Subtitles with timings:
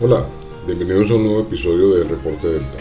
[0.00, 0.28] Hola,
[0.64, 2.78] bienvenidos a un nuevo episodio de Reporte Delta.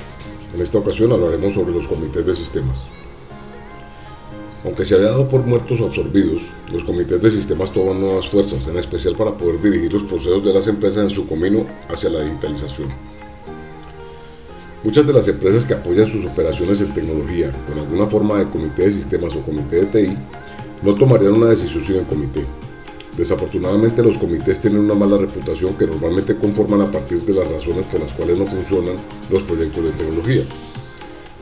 [0.54, 2.86] En esta ocasión hablaremos sobre los comités de sistemas.
[4.64, 8.68] Aunque se había dado por muertos o absorbidos, los comités de sistemas toman nuevas fuerzas,
[8.68, 12.22] en especial para poder dirigir los procesos de las empresas en su camino hacia la
[12.22, 12.90] digitalización.
[14.84, 18.84] Muchas de las empresas que apoyan sus operaciones en tecnología con alguna forma de comité
[18.84, 20.18] de sistemas o comité de TI
[20.84, 22.46] no tomarían una decisión sin el comité,
[23.18, 27.84] Desafortunadamente los comités tienen una mala reputación que normalmente conforman a partir de las razones
[27.88, 28.98] por las cuales no funcionan
[29.32, 30.44] los proyectos de tecnología.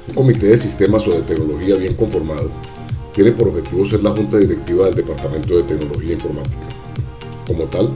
[0.08, 2.50] Un comité de sistemas o de tecnología bien conformado
[3.14, 6.67] tiene por objetivo ser la junta directiva del Departamento de Tecnología Informática.
[7.45, 7.92] Como tal,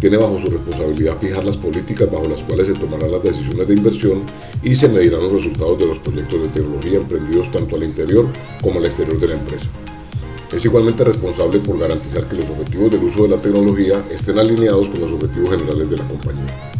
[0.00, 3.74] tiene bajo su responsabilidad fijar las políticas bajo las cuales se tomarán las decisiones de
[3.74, 4.22] inversión
[4.64, 8.26] y se medirán los resultados de los proyectos de tecnología emprendidos tanto al interior
[8.60, 9.68] como al exterior de la empresa.
[10.52, 14.90] Es igualmente responsable por garantizar que los objetivos del uso de la tecnología estén alineados
[14.90, 16.72] con los objetivos generales de la compañía.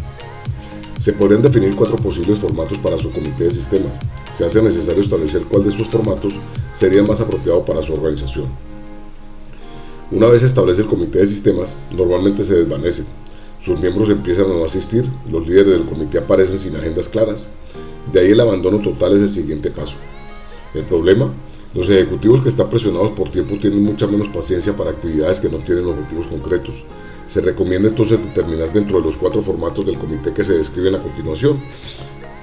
[0.99, 3.99] Se podrían definir cuatro posibles formatos para su comité de sistemas.
[4.31, 6.35] Se hace necesario establecer cuál de estos formatos
[6.71, 8.45] sería más apropiado para su organización.
[10.11, 13.05] Una vez establece el comité de sistemas, normalmente se desvanece.
[13.59, 17.49] Sus miembros empiezan a no asistir, los líderes del comité aparecen sin agendas claras.
[18.11, 19.95] De ahí el abandono total es el siguiente paso.
[20.75, 21.31] El problema
[21.73, 25.57] los ejecutivos que están presionados por tiempo tienen mucha menos paciencia para actividades que no
[25.57, 26.75] tienen objetivos concretos.
[27.27, 31.01] Se recomienda entonces determinar dentro de los cuatro formatos del comité que se describen a
[31.01, 31.59] continuación,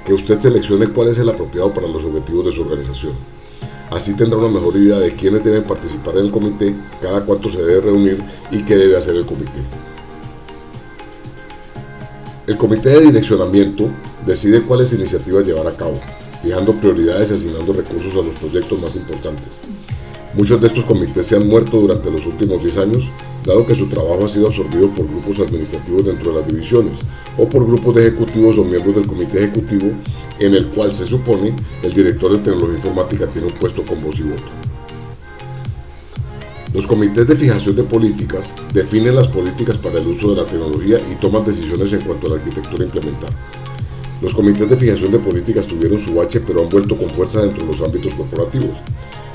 [0.04, 3.12] que usted seleccione cuál es el apropiado para los objetivos de su organización.
[3.90, 7.58] Así tendrá una mejor idea de quiénes deben participar en el comité, cada cuánto se
[7.62, 9.60] debe reunir y qué debe hacer el comité.
[12.46, 13.90] El comité de direccionamiento
[14.26, 16.00] decide cuáles iniciativas llevar a cabo,
[16.42, 19.48] fijando prioridades y asignando recursos a los proyectos más importantes.
[20.34, 23.08] Muchos de estos comités se han muerto durante los últimos 10 años,
[23.44, 26.98] dado que su trabajo ha sido absorbido por grupos administrativos dentro de las divisiones
[27.36, 29.92] o por grupos de ejecutivos o miembros del comité ejecutivo
[30.38, 34.20] en el cual se supone el director de tecnología informática tiene un puesto con voz
[34.20, 34.42] y voto.
[36.72, 41.00] Los comités de fijación de políticas definen las políticas para el uso de la tecnología
[41.10, 43.30] y toman decisiones en cuanto a la arquitectura implementar.
[44.20, 47.64] Los comités de fijación de políticas tuvieron su bache pero han vuelto con fuerza dentro
[47.64, 48.76] de los ámbitos corporativos.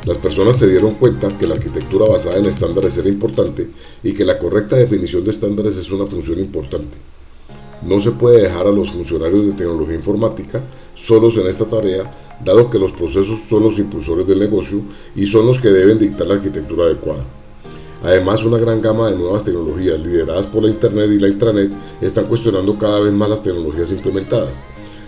[0.06, 3.68] Las personas se dieron cuenta que la arquitectura basada en estándares era importante
[4.04, 6.98] y que la correcta definición de estándares es una función importante.
[7.82, 10.62] No se puede dejar a los funcionarios de tecnología informática
[10.94, 14.82] solos en esta tarea, dado que los procesos son los impulsores del negocio
[15.16, 17.26] y son los que deben dictar la arquitectura adecuada.
[18.06, 21.72] Además, una gran gama de nuevas tecnologías lideradas por la Internet y la intranet
[22.02, 24.64] están cuestionando cada vez más las tecnologías implementadas.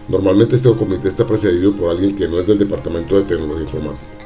[0.08, 4.26] Normalmente este comité está precedido por alguien que no es del Departamento de Tecnología Informática.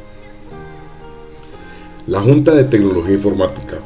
[2.08, 3.80] La Junta de Tecnología Informática.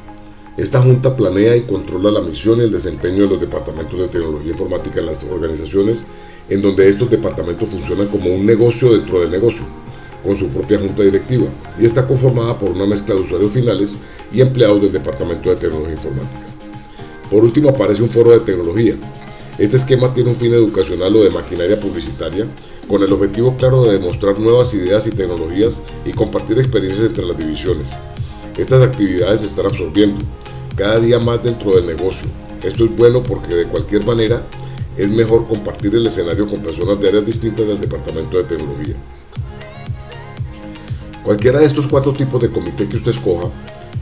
[0.55, 4.51] Esta junta planea y controla la misión y el desempeño de los departamentos de tecnología
[4.51, 6.05] informática en las organizaciones
[6.47, 9.65] en donde estos departamentos funcionan como un negocio dentro del negocio,
[10.25, 11.45] con su propia junta directiva,
[11.79, 13.97] y está conformada por una mezcla de usuarios finales
[14.33, 16.47] y empleados del Departamento de Tecnología Informática.
[17.29, 18.95] Por último aparece un foro de tecnología,
[19.57, 22.45] este esquema tiene un fin educacional o de maquinaria publicitaria,
[22.89, 27.37] con el objetivo claro de demostrar nuevas ideas y tecnologías y compartir experiencias entre las
[27.37, 27.87] divisiones.
[28.57, 30.25] Estas actividades se están absorbiendo
[30.75, 32.27] cada día más dentro del negocio.
[32.63, 34.43] Esto es bueno porque de cualquier manera
[34.97, 38.95] es mejor compartir el escenario con personas de áreas distintas del departamento de tecnología.
[41.25, 43.49] Cualquiera de estos cuatro tipos de comité que usted escoja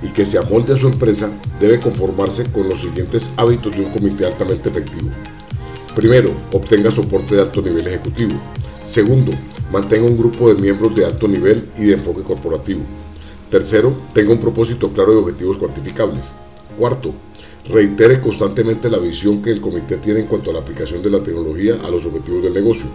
[0.02, 3.94] y que se amolde a su empresa debe conformarse con los siguientes hábitos de un
[3.94, 5.10] comité altamente efectivo.
[5.96, 8.34] Primero, obtenga soporte de alto nivel ejecutivo.
[8.86, 9.32] Segundo,
[9.72, 12.82] mantenga un grupo de miembros de alto nivel y de enfoque corporativo.
[13.50, 16.34] Tercero, tenga un propósito claro y objetivos cuantificables.
[16.78, 17.14] Cuarto,
[17.70, 21.24] reitere constantemente la visión que el comité tiene en cuanto a la aplicación de la
[21.24, 22.88] tecnología a los objetivos del negocio.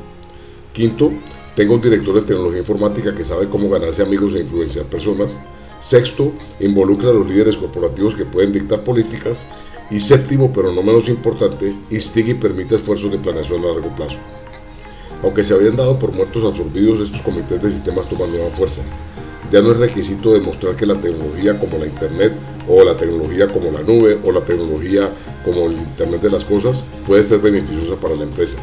[0.75, 1.13] Quinto,
[1.59, 5.37] tenga un director de tecnología informática que sabe cómo ganarse amigos e influenciar personas.
[5.81, 6.31] Sexto,
[6.61, 9.45] involucra a los líderes corporativos que pueden dictar políticas
[9.91, 14.19] y séptimo, pero no menos importante, instiga y permite esfuerzos de planeación a largo plazo.
[15.21, 18.95] Aunque se habían dado por muertos absorbidos, estos comités de sistemas toman nuevas fuerzas.
[19.51, 22.35] Ya no es requisito demostrar que la tecnología como la Internet
[22.69, 25.13] o la tecnología como la nube o la tecnología
[25.45, 28.61] como el Internet de las cosas puede ser beneficiosa para la empresa.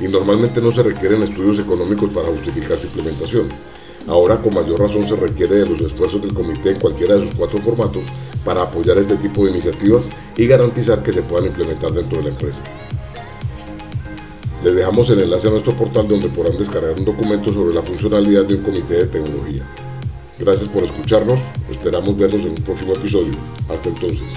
[0.00, 3.48] Y normalmente no se requieren estudios económicos para justificar su implementación.
[4.06, 7.34] Ahora con mayor razón se requiere de los esfuerzos del comité en cualquiera de sus
[7.34, 8.04] cuatro formatos
[8.44, 12.30] para apoyar este tipo de iniciativas y garantizar que se puedan implementar dentro de la
[12.30, 12.62] empresa.
[14.62, 18.44] Les dejamos el enlace a nuestro portal donde podrán descargar un documento sobre la funcionalidad
[18.44, 19.62] de un comité de tecnología.
[20.38, 21.40] Gracias por escucharnos,
[21.70, 23.34] esperamos verlos en un próximo episodio.
[23.68, 24.28] Hasta entonces.